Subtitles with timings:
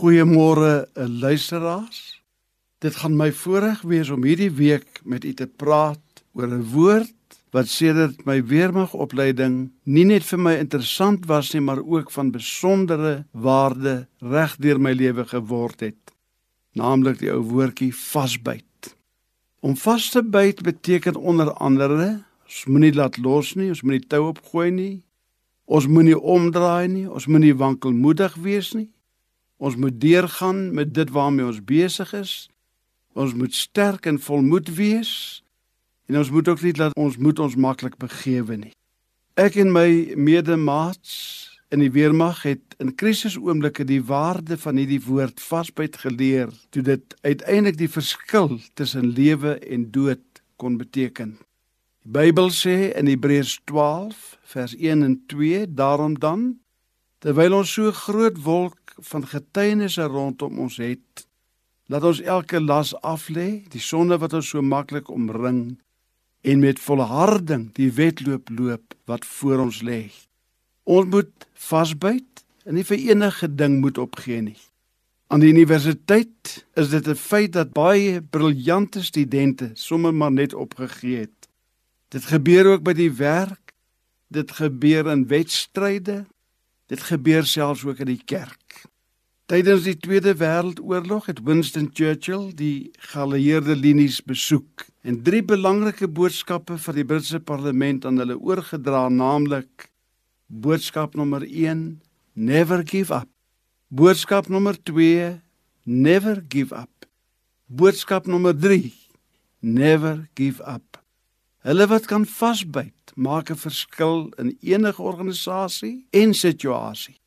[0.00, 2.22] Goeiemôre, eh, luisteraars.
[2.78, 7.36] Dit gaan my voorreg wees om hierdie week met u te praat oor 'n woord
[7.52, 13.26] wat sedert my weermagopleiding nie net vir my interessant was nie, maar ook van besondere
[13.32, 16.14] waarde reg deur my lewe geword het.
[16.72, 18.96] Naamlik die ou woordjie vasbyt.
[19.60, 24.28] Om vas te byt beteken onder andere ons moenie laat los nie, ons moenie tou
[24.28, 25.02] opgooi nie.
[25.64, 28.88] Ons moenie omdraai nie, ons moenie wankelmoedig wees nie.
[29.60, 32.48] Ons moet deurgaan met dit waarmee ons besig is.
[33.12, 35.42] Ons moet sterk en volmoed wees.
[36.08, 38.72] En ons moet ook nie laat ons moet ons maklik begewe nie.
[39.36, 41.12] Ek en my medemaats
[41.70, 47.14] in die weermag het in krisisoomblikke die waarde van hierdie woord vasbyt geleer toe dit
[47.20, 51.36] uiteindelik die verskil tussen lewe en dood kon beteken.
[52.02, 54.24] Die Bybel sê in Hebreërs 12
[54.56, 56.48] vers 1 en 2 daarom dan
[57.20, 61.26] terwyl ons so groot wolk van getuienisse rondom ons het,
[61.86, 65.78] laat ons elke las aflê, die sonde wat ons so maklik omring
[66.40, 70.08] en met volharding die wedloop loop wat voor ons lê.
[70.84, 74.58] Ons moet vasbyt en nie vir enige ding moet opgee nie.
[75.30, 81.16] Aan die universiteit is dit 'n feit dat baie briljante studente sommer maar net opgegee
[81.16, 81.48] het.
[82.08, 83.72] Dit gebeur ook by die werk.
[84.28, 86.26] Dit gebeur in wedstryde.
[86.90, 88.80] Dit gebeur selfs ook in die kerk.
[89.50, 96.78] Tydens die Tweede Wêreldoorlog het Winston Churchill die geallieerde linies besoek en drie belangrike boodskappe
[96.82, 99.86] van die Britse parlement aan hulle oorgedra, naamlik
[100.46, 102.00] boodskap nommer 1:
[102.34, 103.30] Never give up.
[103.88, 105.38] Boodskap nommer 2:
[105.86, 107.06] Never give up.
[107.66, 108.90] Boodskap nommer 3:
[109.60, 110.98] Never give up.
[111.62, 117.20] Hulle wat kan vasbyt, maak 'n verskil in enige organisasie en situasie.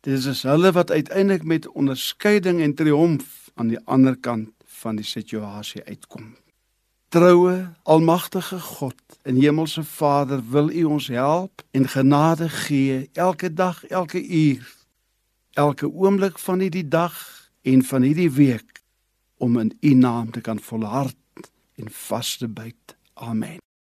[0.00, 5.04] Dit is hulle wat uiteindelik met onderskeiding en triomf aan die ander kant van die
[5.04, 6.36] situasie uitkom.
[7.08, 13.84] Troue, almagtige God en hemelse Vader, wil U ons help en genade gee elke dag,
[13.86, 14.74] elke uur,
[15.52, 17.16] elke oomblik van hierdie dag
[17.62, 18.82] en van hierdie week
[19.36, 21.16] om in U naam te kan volhard
[21.74, 22.96] en vas te byt.
[23.14, 23.69] Amen.